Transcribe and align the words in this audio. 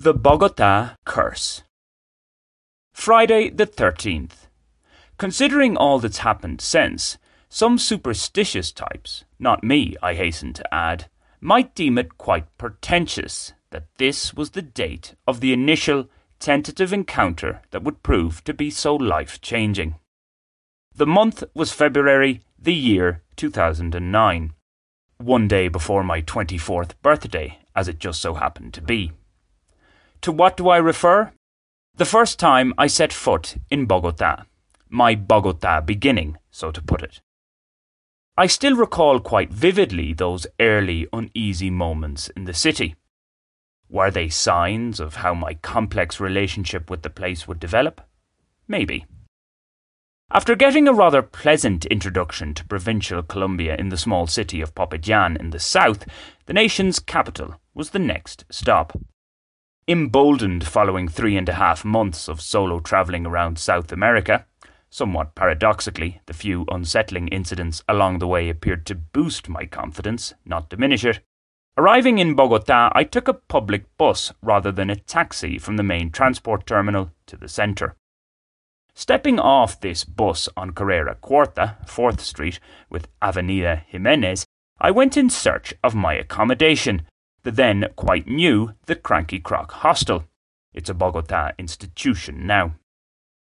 The 0.00 0.14
Bogota 0.14 0.94
Curse. 1.04 1.64
Friday 2.92 3.50
the 3.50 3.66
13th. 3.66 4.46
Considering 5.18 5.76
all 5.76 5.98
that's 5.98 6.18
happened 6.18 6.60
since, 6.60 7.18
some 7.48 7.78
superstitious 7.78 8.70
types, 8.70 9.24
not 9.40 9.64
me, 9.64 9.96
I 10.00 10.14
hasten 10.14 10.52
to 10.52 10.72
add, 10.72 11.10
might 11.40 11.74
deem 11.74 11.98
it 11.98 12.16
quite 12.16 12.46
portentous 12.58 13.54
that 13.70 13.88
this 13.96 14.32
was 14.32 14.50
the 14.50 14.62
date 14.62 15.16
of 15.26 15.40
the 15.40 15.52
initial 15.52 16.08
tentative 16.38 16.92
encounter 16.92 17.62
that 17.72 17.82
would 17.82 18.04
prove 18.04 18.44
to 18.44 18.54
be 18.54 18.70
so 18.70 18.94
life 18.94 19.40
changing. 19.40 19.96
The 20.94 21.08
month 21.08 21.42
was 21.54 21.72
February, 21.72 22.42
the 22.56 22.72
year 22.72 23.24
2009, 23.34 24.52
one 25.16 25.48
day 25.48 25.66
before 25.66 26.04
my 26.04 26.22
24th 26.22 26.92
birthday, 27.02 27.58
as 27.74 27.88
it 27.88 27.98
just 27.98 28.20
so 28.20 28.34
happened 28.34 28.72
to 28.74 28.80
be. 28.80 29.10
To 30.22 30.32
what 30.32 30.56
do 30.56 30.68
I 30.68 30.78
refer? 30.78 31.32
The 31.96 32.04
first 32.04 32.38
time 32.38 32.74
I 32.76 32.86
set 32.86 33.12
foot 33.12 33.56
in 33.70 33.86
Bogota, 33.86 34.44
my 34.88 35.14
Bogota 35.14 35.80
beginning, 35.80 36.36
so 36.50 36.70
to 36.70 36.82
put 36.82 37.02
it. 37.02 37.20
I 38.36 38.46
still 38.46 38.76
recall 38.76 39.18
quite 39.20 39.52
vividly 39.52 40.12
those 40.12 40.46
early 40.60 41.08
uneasy 41.12 41.70
moments 41.70 42.28
in 42.30 42.44
the 42.44 42.54
city. 42.54 42.94
Were 43.88 44.10
they 44.10 44.28
signs 44.28 45.00
of 45.00 45.16
how 45.16 45.34
my 45.34 45.54
complex 45.54 46.20
relationship 46.20 46.90
with 46.90 47.02
the 47.02 47.10
place 47.10 47.48
would 47.48 47.58
develop? 47.58 48.00
Maybe. 48.68 49.06
After 50.30 50.54
getting 50.54 50.86
a 50.86 50.92
rather 50.92 51.22
pleasant 51.22 51.86
introduction 51.86 52.52
to 52.54 52.66
provincial 52.66 53.22
Colombia 53.22 53.74
in 53.76 53.88
the 53.88 53.96
small 53.96 54.26
city 54.26 54.60
of 54.60 54.74
Popayán 54.74 55.40
in 55.40 55.50
the 55.50 55.58
south, 55.58 56.06
the 56.46 56.52
nation's 56.52 56.98
capital 56.98 57.54
was 57.74 57.90
the 57.90 57.98
next 57.98 58.44
stop. 58.50 58.98
Emboldened 59.90 60.66
following 60.66 61.08
three 61.08 61.34
and 61.34 61.48
a 61.48 61.54
half 61.54 61.82
months 61.82 62.28
of 62.28 62.42
solo 62.42 62.78
travelling 62.78 63.24
around 63.24 63.58
South 63.58 63.90
America, 63.90 64.44
somewhat 64.90 65.34
paradoxically, 65.34 66.20
the 66.26 66.34
few 66.34 66.66
unsettling 66.70 67.26
incidents 67.28 67.82
along 67.88 68.18
the 68.18 68.26
way 68.26 68.50
appeared 68.50 68.84
to 68.84 68.94
boost 68.94 69.48
my 69.48 69.64
confidence, 69.64 70.34
not 70.44 70.68
diminish 70.68 71.06
it. 71.06 71.20
Arriving 71.78 72.18
in 72.18 72.34
Bogota, 72.34 72.90
I 72.94 73.02
took 73.02 73.28
a 73.28 73.32
public 73.32 73.86
bus 73.96 74.30
rather 74.42 74.70
than 74.70 74.90
a 74.90 74.96
taxi 74.96 75.56
from 75.56 75.78
the 75.78 75.82
main 75.82 76.10
transport 76.10 76.66
terminal 76.66 77.12
to 77.24 77.38
the 77.38 77.48
centre. 77.48 77.96
Stepping 78.92 79.40
off 79.40 79.80
this 79.80 80.04
bus 80.04 80.50
on 80.54 80.72
Carrera 80.72 81.14
Cuarta, 81.14 81.78
4th 81.86 82.20
Street, 82.20 82.60
with 82.90 83.08
Avenida 83.22 83.84
Jimenez, 83.86 84.44
I 84.78 84.90
went 84.90 85.16
in 85.16 85.30
search 85.30 85.72
of 85.82 85.94
my 85.94 86.12
accommodation, 86.12 87.06
the 87.48 87.52
then 87.52 87.86
quite 87.96 88.26
new 88.26 88.74
The 88.84 88.94
Cranky 88.94 89.38
Croc 89.38 89.72
Hostel. 89.72 90.24
It's 90.74 90.90
a 90.90 90.94
Bogota 90.94 91.52
institution 91.58 92.46
now. 92.46 92.74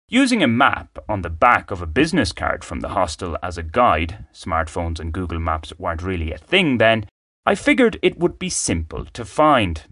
Using 0.09 0.41
a 0.41 0.47
map 0.47 1.01
on 1.09 1.23
the 1.23 1.31
back 1.31 1.73
of 1.73 1.83
a 1.83 1.87
business 1.87 2.31
card 2.31 2.63
from 2.63 2.79
the 2.79 2.91
hostel 2.91 3.37
as 3.43 3.59
a 3.59 3.65
guide, 3.65 4.25
smartphones 4.33 5.01
and 5.01 5.13
Google 5.13 5.41
Maps 5.41 5.73
weren't 5.81 6.01
really 6.01 6.31
a 6.31 6.39
thing 6.39 6.79
then, 6.79 7.07
I 7.45 7.57
figured 7.57 7.99
it 8.01 8.21
would 8.21 8.39
be 8.39 8.49
simple 8.49 9.05
to 9.07 9.25
find. 9.25 9.83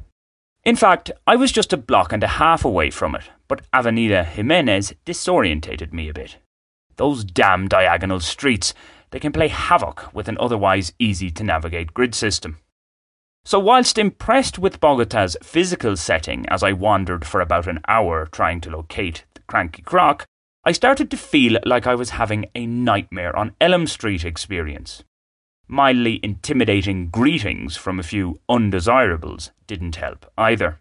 In 0.65 0.77
fact, 0.77 1.11
I 1.27 1.35
was 1.35 1.51
just 1.51 1.73
a 1.73 1.77
block 1.77 2.13
and 2.13 2.23
a 2.23 2.39
half 2.39 2.65
away 2.65 2.91
from 2.91 3.17
it, 3.17 3.25
but 3.49 3.63
Avenida 3.73 4.23
Jimenez 4.23 4.95
disorientated 5.05 5.93
me 5.93 6.09
a 6.09 6.15
bit. 6.15 6.37
Those 6.95 7.25
damn 7.25 7.67
diagonal 7.67 8.21
streets, 8.21 8.73
they 9.11 9.19
can 9.19 9.33
play 9.33 9.49
havoc 9.49 10.15
with 10.15 10.29
an 10.29 10.39
otherwise 10.39 10.93
easy 11.01 11.33
to 11.33 11.43
navigate 11.43 11.93
grid 11.93 12.15
system. 12.15 12.59
So, 13.47 13.61
whilst 13.61 13.97
impressed 13.97 14.59
with 14.59 14.81
Bogota's 14.81 15.37
physical 15.41 15.97
setting 15.97 16.49
as 16.49 16.65
I 16.65 16.73
wandered 16.73 17.25
for 17.25 17.41
about 17.41 17.69
an 17.69 17.79
hour 17.87 18.27
trying 18.27 18.61
to 18.63 18.71
locate 18.71 19.25
the 19.35 19.41
cranky 19.43 19.83
croc, 19.83 20.27
I 20.65 20.73
started 20.73 21.13
to 21.13 21.17
feel 21.17 21.61
like 21.65 21.87
I 21.87 21.95
was 21.95 22.11
having 22.11 22.47
a 22.57 22.67
nightmare 22.67 23.37
on 23.37 23.55
Elm 23.61 23.87
Street 23.87 24.25
experience. 24.25 25.05
Mildly 25.69 26.19
intimidating 26.25 27.09
greetings 27.09 27.77
from 27.77 28.01
a 28.01 28.03
few 28.03 28.41
undesirables 28.49 29.53
didn't 29.69 29.95
help 29.95 30.27
either. 30.37 30.81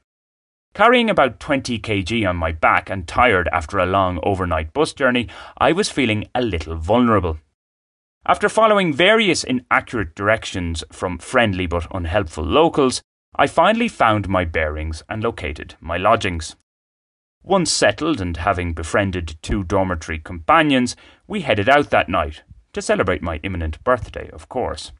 Carrying 0.73 1.11
about 1.11 1.39
20 1.39 1.77
kg 1.77 2.27
on 2.27 2.35
my 2.35 2.51
back 2.51 2.89
and 2.89 3.07
tired 3.07 3.47
after 3.53 3.77
a 3.77 3.85
long 3.85 4.19
overnight 4.23 4.73
bus 4.73 4.91
journey, 4.91 5.27
I 5.59 5.71
was 5.71 5.91
feeling 5.91 6.29
a 6.33 6.41
little 6.41 6.77
vulnerable. 6.77 7.37
After 8.27 8.49
following 8.49 8.91
various 8.91 9.43
inaccurate 9.43 10.15
directions 10.15 10.83
from 10.91 11.19
friendly 11.19 11.67
but 11.67 11.85
unhelpful 11.93 12.43
locals, 12.43 13.03
I 13.35 13.45
finally 13.45 13.87
found 13.87 14.27
my 14.27 14.45
bearings 14.45 15.03
and 15.07 15.23
located 15.23 15.75
my 15.79 15.97
lodgings. 15.97 16.55
Once 17.43 17.71
settled 17.71 18.19
and 18.19 18.37
having 18.37 18.73
befriended 18.73 19.37
two 19.43 19.63
dormitory 19.63 20.17
companions, 20.17 20.95
we 21.27 21.41
headed 21.41 21.69
out 21.69 21.91
that 21.91 22.09
night, 22.09 22.41
to 22.73 22.81
celebrate 22.81 23.21
my 23.21 23.39
imminent 23.43 23.83
birthday, 23.83 24.27
of 24.31 24.49
course. 24.49 24.91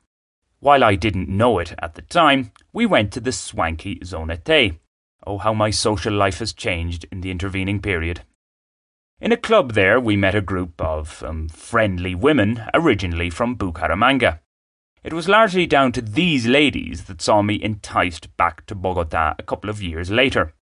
While 0.60 0.84
I 0.84 0.94
didn't 0.94 1.28
know 1.28 1.58
it 1.58 1.74
at 1.80 1.96
the 1.96 2.04
time, 2.04 2.52
we 2.74 2.86
went 2.86 3.12
to 3.14 3.20
the 3.20 3.32
swanky 3.32 4.00
Zona 4.04 4.38
T. 4.38 4.80
Oh, 5.26 5.40
how 5.40 5.56
my 5.56 5.72
social 5.72 6.14
life 6.14 6.38
has 6.38 6.54
changed 6.54 7.08
in 7.12 7.22
the 7.22 7.32
intervening 7.32 7.82
period. 7.82 8.22
In 9.22 9.32
a 9.32 9.38
club 9.38 9.74
there, 9.74 9.98
we 9.98 10.18
met 10.18 10.36
a 10.36 10.42
group 10.42 10.82
of 10.82 11.24
um, 11.24 11.48
friendly 11.48 12.14
women, 12.14 12.62
originally 12.74 13.30
from 13.30 13.56
Bucaramanga. 13.56 14.40
It 15.06 15.14
was 15.14 15.30
largely 15.30 15.66
down 15.66 15.94
to 15.94 16.02
these 16.02 16.48
ladies 16.48 17.06
that 17.06 17.22
saw 17.22 17.42
me 17.42 17.62
enticed 17.64 18.36
back 18.36 18.66
to 18.66 18.76
Bogota 18.76 19.34
a 19.40 19.44
couple 19.44 19.70
of 19.70 19.82
years 19.82 20.12
later. 20.12 20.54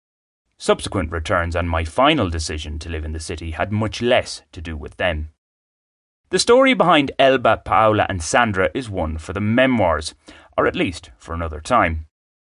Subsequent 0.60 1.12
returns 1.12 1.56
and 1.56 1.68
my 1.68 1.84
final 1.84 2.30
decision 2.30 2.78
to 2.80 2.90
live 2.90 3.04
in 3.04 3.12
the 3.12 3.20
city 3.20 3.52
had 3.52 3.72
much 3.72 4.04
less 4.04 4.44
to 4.52 4.62
do 4.62 4.78
with 4.78 4.98
them. 4.98 5.30
The 6.30 6.38
story 6.38 6.76
behind 6.76 7.12
Elba, 7.18 7.64
Paola, 7.66 8.06
and 8.08 8.22
Sandra 8.22 8.70
is 8.76 8.88
one 8.88 9.18
for 9.18 9.34
the 9.34 9.42
memoirs, 9.42 10.14
or 10.56 10.68
at 10.68 10.76
least 10.76 11.10
for 11.18 11.34
another 11.34 11.60
time. 11.60 12.06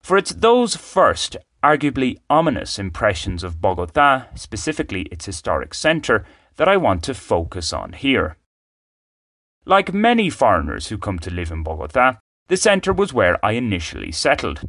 For 0.02 0.16
it's 0.16 0.30
those 0.30 0.76
first 0.76 1.36
arguably 1.62 2.18
ominous 2.28 2.78
impressions 2.78 3.44
of 3.44 3.60
Bogota, 3.60 4.26
specifically 4.34 5.02
its 5.12 5.26
historic 5.26 5.74
centre, 5.74 6.24
that 6.56 6.68
I 6.68 6.76
want 6.76 7.02
to 7.04 7.14
focus 7.14 7.72
on 7.72 7.92
here. 7.92 8.36
Like 9.64 9.94
many 9.94 10.30
foreigners 10.30 10.88
who 10.88 10.98
come 10.98 11.18
to 11.20 11.30
live 11.30 11.50
in 11.50 11.62
Bogota, 11.62 12.18
the 12.48 12.56
centre 12.56 12.92
was 12.92 13.12
where 13.12 13.44
I 13.44 13.52
initially 13.52 14.10
settled. 14.10 14.62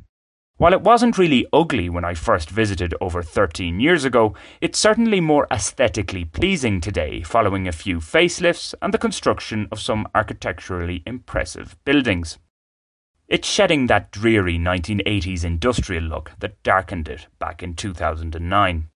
While 0.58 0.74
it 0.74 0.82
wasn't 0.82 1.18
really 1.18 1.48
ugly 1.52 1.90
when 1.90 2.06
I 2.06 2.14
first 2.14 2.50
visited 2.52 2.94
over 3.02 3.24
13 3.24 3.80
years 3.80 4.06
ago, 4.06 4.36
it's 4.60 4.78
certainly 4.78 5.20
more 5.20 5.48
aesthetically 5.50 6.24
pleasing 6.24 6.80
today 6.80 7.24
following 7.24 7.68
a 7.68 7.72
few 7.72 7.98
facelifts 7.98 8.76
and 8.80 8.94
the 8.94 9.00
construction 9.00 9.68
of 9.72 9.80
some 9.80 10.08
architecturally 10.14 11.02
impressive 11.08 11.76
buildings. 11.84 12.38
It's 13.32 13.48
shedding 13.48 13.88
that 13.88 14.12
dreary 14.12 14.60
1980s 14.60 15.46
industrial 15.46 16.04
look 16.04 16.34
that 16.40 16.62
darkened 16.64 17.08
it 17.08 17.28
back 17.40 17.64
in 17.64 17.76
2009. 17.76 18.90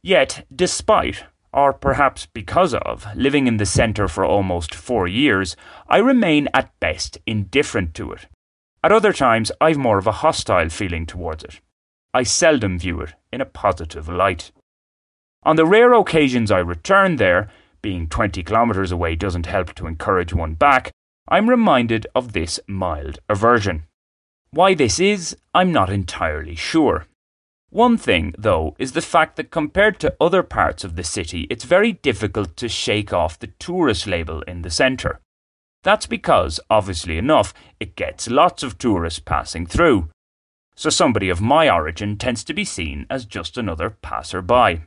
Yet, 0.00 0.46
despite, 0.50 1.24
or 1.52 1.74
perhaps 1.74 2.24
because 2.24 2.72
of, 2.72 3.06
living 3.14 3.46
in 3.46 3.58
the 3.58 3.66
centre 3.66 4.08
for 4.08 4.24
almost 4.24 4.74
four 4.74 5.06
years, 5.06 5.56
I 5.90 5.98
remain 5.98 6.48
at 6.54 6.72
best 6.80 7.18
indifferent 7.26 7.92
to 7.96 8.12
it. 8.12 8.28
At 8.82 8.92
other 8.92 9.12
times, 9.12 9.52
I've 9.60 9.76
more 9.76 9.98
of 9.98 10.06
a 10.06 10.22
hostile 10.24 10.70
feeling 10.70 11.04
towards 11.04 11.44
it. 11.44 11.60
I 12.14 12.22
seldom 12.22 12.78
view 12.78 13.02
it 13.02 13.12
in 13.30 13.42
a 13.42 13.44
positive 13.44 14.08
light. 14.08 14.52
On 15.42 15.56
the 15.56 15.66
rare 15.66 15.92
occasions 15.92 16.50
I 16.50 16.60
return 16.60 17.16
there, 17.16 17.50
being 17.82 18.08
20 18.08 18.42
kilometres 18.42 18.90
away 18.90 19.16
doesn't 19.16 19.44
help 19.44 19.74
to 19.74 19.86
encourage 19.86 20.32
one 20.32 20.54
back, 20.54 20.92
I'm 21.32 21.48
reminded 21.48 22.08
of 22.14 22.32
this 22.32 22.58
mild 22.66 23.20
aversion. 23.28 23.84
Why 24.50 24.74
this 24.74 24.98
is, 24.98 25.36
I'm 25.54 25.70
not 25.70 25.88
entirely 25.88 26.56
sure. 26.56 27.06
One 27.68 27.96
thing, 27.96 28.34
though, 28.36 28.74
is 28.80 28.92
the 28.92 29.00
fact 29.00 29.36
that 29.36 29.52
compared 29.52 30.00
to 30.00 30.16
other 30.20 30.42
parts 30.42 30.82
of 30.82 30.96
the 30.96 31.04
city, 31.04 31.46
it's 31.48 31.62
very 31.62 31.92
difficult 31.92 32.56
to 32.56 32.68
shake 32.68 33.12
off 33.12 33.38
the 33.38 33.46
tourist 33.60 34.08
label 34.08 34.42
in 34.42 34.62
the 34.62 34.70
centre. 34.70 35.20
That's 35.84 36.06
because, 36.06 36.58
obviously 36.68 37.16
enough, 37.16 37.54
it 37.78 37.94
gets 37.94 38.28
lots 38.28 38.64
of 38.64 38.76
tourists 38.76 39.20
passing 39.20 39.66
through. 39.66 40.08
So 40.74 40.90
somebody 40.90 41.28
of 41.28 41.40
my 41.40 41.70
origin 41.70 42.16
tends 42.16 42.42
to 42.44 42.54
be 42.54 42.64
seen 42.64 43.06
as 43.08 43.24
just 43.24 43.56
another 43.56 43.90
passer-by. 43.90 44.82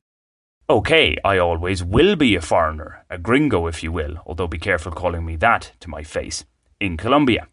Okay, 0.69 1.17
I 1.25 1.37
always 1.39 1.83
will 1.83 2.15
be 2.15 2.35
a 2.35 2.41
foreigner, 2.41 3.05
a 3.09 3.17
gringo 3.17 3.67
if 3.67 3.83
you 3.83 3.91
will, 3.91 4.23
although 4.25 4.47
be 4.47 4.57
careful 4.57 4.93
calling 4.93 5.25
me 5.25 5.35
that 5.35 5.73
to 5.81 5.89
my 5.89 6.03
face, 6.03 6.45
in 6.79 6.95
Colombia. 6.95 7.47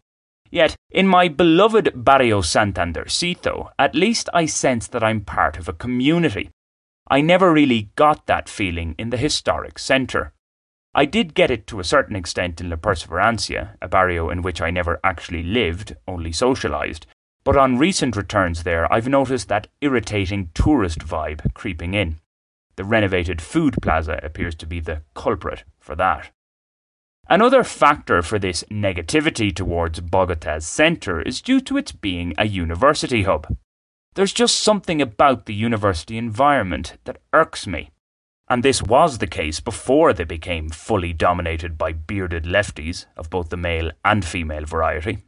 Yet, 0.49 0.75
in 0.89 1.07
my 1.07 1.27
beloved 1.27 1.91
Barrio 1.93 2.41
Santandercito, 2.41 3.69
at 3.77 3.95
least 3.95 4.29
I 4.33 4.45
sense 4.45 4.87
that 4.87 5.03
I'm 5.03 5.21
part 5.21 5.57
of 5.57 5.67
a 5.67 5.73
community. 5.73 6.49
I 7.09 7.19
never 7.19 7.51
really 7.51 7.89
got 7.95 8.27
that 8.27 8.47
feeling 8.47 8.95
in 8.97 9.09
the 9.09 9.17
historic 9.17 9.77
centre. 9.77 10.31
I 10.95 11.03
did 11.05 11.33
get 11.33 11.51
it 11.51 11.67
to 11.67 11.81
a 11.81 11.85
certain 11.85 12.15
extent 12.15 12.61
in 12.61 12.69
La 12.69 12.77
Perseverancia, 12.77 13.75
a 13.81 13.89
barrio 13.89 14.29
in 14.29 14.41
which 14.41 14.61
I 14.61 14.71
never 14.71 15.01
actually 15.03 15.43
lived, 15.43 15.95
only 16.07 16.31
socialised, 16.31 17.05
But 17.43 17.57
on 17.57 17.77
recent 17.77 18.15
returns 18.15 18.63
there, 18.63 18.91
I've 18.93 19.07
noticed 19.07 19.47
that 19.47 19.67
irritating 19.81 20.51
tourist 20.53 20.99
vibe 20.99 21.53
creeping 21.53 21.93
in. 21.93 22.19
The 22.81 22.87
renovated 22.87 23.43
food 23.43 23.75
plaza 23.79 24.19
appears 24.23 24.55
to 24.55 24.65
be 24.65 24.79
the 24.79 25.03
culprit 25.13 25.65
for 25.79 25.95
that. 25.97 26.31
Another 27.29 27.63
factor 27.63 28.23
for 28.23 28.39
this 28.39 28.63
negativity 28.71 29.55
towards 29.55 29.99
Bogota's 29.99 30.65
centre 30.65 31.21
is 31.21 31.43
due 31.43 31.61
to 31.61 31.77
its 31.77 31.91
being 31.91 32.33
a 32.39 32.47
university 32.47 33.21
hub. 33.21 33.55
There's 34.15 34.33
just 34.33 34.63
something 34.63 34.99
about 34.99 35.45
the 35.45 35.53
university 35.53 36.17
environment 36.17 36.97
that 37.03 37.21
irks 37.33 37.67
me. 37.67 37.91
And 38.49 38.63
this 38.63 38.81
was 38.81 39.19
the 39.19 39.27
case 39.27 39.59
before 39.59 40.11
they 40.11 40.23
became 40.23 40.71
fully 40.71 41.13
dominated 41.13 41.77
by 41.77 41.93
bearded 41.93 42.45
lefties 42.45 43.05
of 43.15 43.29
both 43.29 43.49
the 43.49 43.57
male 43.57 43.91
and 44.03 44.25
female 44.25 44.65
variety. 44.65 45.19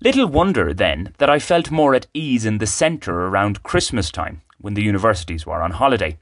Little 0.00 0.26
wonder, 0.26 0.72
then, 0.72 1.12
that 1.18 1.28
I 1.28 1.38
felt 1.38 1.70
more 1.70 1.94
at 1.94 2.06
ease 2.14 2.46
in 2.46 2.56
the 2.56 2.66
centre 2.66 3.26
around 3.26 3.62
Christmas 3.62 4.10
time, 4.10 4.40
when 4.56 4.72
the 4.72 4.82
universities 4.82 5.44
were 5.44 5.60
on 5.60 5.72
holiday. 5.72 6.18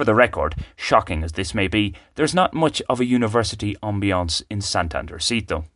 For 0.00 0.06
the 0.06 0.14
record, 0.14 0.54
shocking 0.76 1.22
as 1.22 1.32
this 1.32 1.54
may 1.54 1.68
be, 1.68 1.94
there's 2.14 2.34
not 2.34 2.54
much 2.54 2.80
of 2.88 3.00
a 3.00 3.04
university 3.04 3.76
ambiance 3.82 4.42
in 4.48 4.60
Santandercito. 4.60 5.66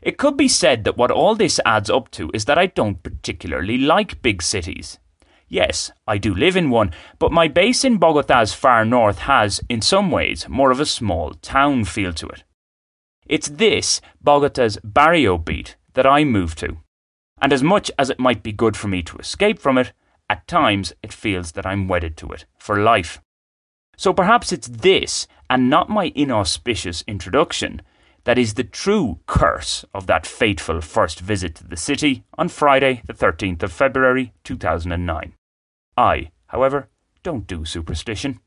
It 0.00 0.16
could 0.16 0.38
be 0.38 0.48
said 0.48 0.84
that 0.84 0.96
what 0.96 1.10
all 1.10 1.34
this 1.34 1.60
adds 1.66 1.90
up 1.90 2.10
to 2.12 2.30
is 2.32 2.46
that 2.46 2.56
I 2.56 2.64
don't 2.64 3.02
particularly 3.02 3.76
like 3.76 4.22
big 4.22 4.40
cities. 4.40 4.98
Yes, 5.48 5.92
I 6.06 6.16
do 6.16 6.34
live 6.34 6.56
in 6.56 6.70
one, 6.70 6.94
but 7.18 7.30
my 7.30 7.46
base 7.46 7.84
in 7.84 8.00
Bogota's 8.00 8.54
far 8.54 8.86
north 8.86 9.18
has, 9.18 9.60
in 9.68 9.82
some 9.82 10.10
ways, 10.10 10.48
more 10.48 10.70
of 10.70 10.80
a 10.80 10.86
small 10.86 11.34
town 11.42 11.84
feel 11.84 12.14
to 12.14 12.26
it. 12.26 12.44
It's 13.26 13.48
this, 13.48 14.00
Bogota's 14.24 14.78
barrio 14.82 15.36
beat, 15.36 15.76
that 15.92 16.06
I 16.06 16.24
move 16.24 16.54
to. 16.54 16.78
And 17.42 17.52
as 17.52 17.62
much 17.62 17.90
as 17.98 18.08
it 18.08 18.18
might 18.18 18.42
be 18.42 18.52
good 18.52 18.78
for 18.78 18.88
me 18.88 19.02
to 19.02 19.18
escape 19.18 19.58
from 19.58 19.76
it, 19.76 19.92
at 20.30 20.46
times 20.46 20.92
it 21.02 21.12
feels 21.12 21.52
that 21.52 21.66
I'm 21.66 21.88
wedded 21.88 22.16
to 22.18 22.28
it 22.28 22.44
for 22.56 22.80
life. 22.80 23.20
So 23.96 24.12
perhaps 24.12 24.52
it's 24.52 24.68
this, 24.68 25.26
and 25.50 25.68
not 25.68 25.90
my 25.90 26.12
inauspicious 26.14 27.02
introduction, 27.08 27.82
that 28.22 28.38
is 28.38 28.54
the 28.54 28.62
true 28.62 29.18
curse 29.26 29.84
of 29.92 30.06
that 30.06 30.26
fateful 30.26 30.80
first 30.82 31.18
visit 31.18 31.56
to 31.56 31.66
the 31.66 31.76
city 31.76 32.22
on 32.38 32.48
Friday, 32.48 33.02
the 33.06 33.12
13th 33.12 33.64
of 33.64 33.72
February 33.72 34.32
2009. 34.44 35.32
I, 35.96 36.30
however, 36.46 36.88
don't 37.24 37.48
do 37.48 37.64
superstition. 37.64 38.38